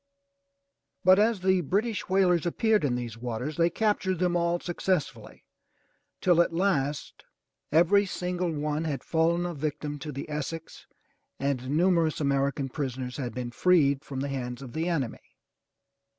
But 1.03 1.19
as 1.19 1.41
the 1.41 1.61
British 1.61 2.09
whalers 2.09 2.47
appeared 2.47 2.83
in 2.83 2.95
these 2.95 3.19
waters, 3.19 3.57
they 3.57 3.69
captured 3.69 4.17
them 4.17 4.35
all 4.35 4.59
successively 4.59 5.45
till 6.21 6.41
at 6.41 6.51
last 6.51 7.23
every 7.71 8.07
single 8.07 8.49
one 8.51 8.85
had 8.85 9.03
fallen 9.03 9.45
a 9.45 9.53
victim 9.53 9.99
to 9.99 10.11
the 10.11 10.27
Essex 10.27 10.87
and 11.39 11.69
numerous 11.69 12.19
American 12.19 12.67
prisoners 12.67 13.17
had 13.17 13.35
been 13.35 13.51
freed 13.51 14.03
from 14.03 14.21
the 14.21 14.29
hands 14.29 14.63
of 14.63 14.73
the 14.73 14.89
enemy. 14.89 15.21